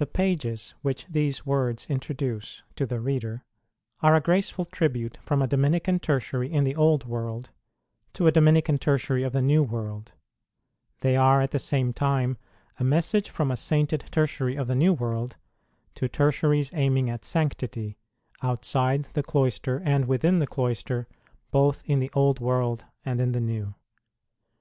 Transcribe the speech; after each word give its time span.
IJHE 0.00 0.12
pages 0.14 0.74
which 0.82 1.06
these 1.06 1.46
words 1.46 1.86
introduce 1.88 2.64
to 2.74 2.84
the 2.86 2.98
reader 2.98 3.44
are 4.00 4.16
a 4.16 4.20
graceful 4.20 4.64
tribute 4.64 5.16
from 5.22 5.40
a 5.40 5.46
Dominican 5.46 6.00
Tertiary 6.00 6.52
in 6.52 6.64
the 6.64 6.74
Old 6.74 7.06
World 7.06 7.50
to 8.14 8.26
a 8.26 8.32
Dominican 8.32 8.78
Tertiary 8.78 9.22
of 9.22 9.32
the 9.32 9.40
New 9.40 9.62
World; 9.62 10.10
they 11.02 11.14
are 11.14 11.40
at 11.40 11.52
the 11.52 11.60
same 11.60 11.92
time 11.92 12.36
a 12.80 12.82
message 12.82 13.30
from 13.30 13.52
a 13.52 13.56
sainted 13.56 14.02
Tertiary 14.10 14.56
of 14.56 14.66
the 14.66 14.74
New 14.74 14.92
World 14.92 15.36
to 15.94 16.08
Tertiaries 16.08 16.72
aiming 16.74 17.08
at 17.08 17.24
sanctity, 17.24 17.96
outside 18.42 19.04
the 19.12 19.22
cloister 19.22 19.80
and 19.84 20.06
within 20.06 20.40
the 20.40 20.48
cloister, 20.48 21.06
both 21.52 21.84
in 21.86 22.00
the 22.00 22.10
Old 22.12 22.40
World 22.40 22.86
and 23.04 23.20
in 23.20 23.30
the 23.30 23.40
New. 23.40 23.74